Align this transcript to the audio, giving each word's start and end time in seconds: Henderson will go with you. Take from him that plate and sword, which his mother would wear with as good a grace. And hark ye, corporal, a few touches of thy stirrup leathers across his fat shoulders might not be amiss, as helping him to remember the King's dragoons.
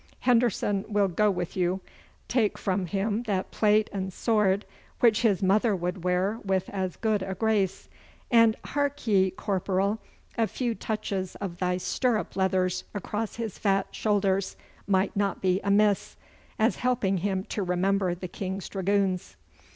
Henderson 0.21 0.83
will 0.87 1.07
go 1.07 1.29
with 1.29 1.55
you. 1.55 1.79
Take 2.27 2.57
from 2.57 2.87
him 2.87 3.21
that 3.27 3.51
plate 3.51 3.87
and 3.93 4.11
sword, 4.11 4.65
which 4.99 5.21
his 5.21 5.43
mother 5.43 5.75
would 5.75 6.03
wear 6.03 6.39
with 6.43 6.69
as 6.71 6.95
good 6.95 7.21
a 7.21 7.35
grace. 7.35 7.87
And 8.31 8.55
hark 8.65 9.05
ye, 9.05 9.29
corporal, 9.29 9.99
a 10.39 10.47
few 10.47 10.73
touches 10.73 11.35
of 11.35 11.59
thy 11.59 11.77
stirrup 11.77 12.35
leathers 12.35 12.83
across 12.95 13.35
his 13.35 13.59
fat 13.59 13.89
shoulders 13.91 14.57
might 14.87 15.15
not 15.15 15.39
be 15.39 15.61
amiss, 15.63 16.15
as 16.57 16.77
helping 16.77 17.17
him 17.17 17.43
to 17.49 17.61
remember 17.61 18.15
the 18.15 18.27
King's 18.27 18.67
dragoons. 18.69 19.35